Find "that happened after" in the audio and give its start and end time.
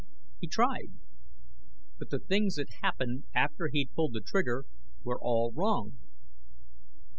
2.55-3.67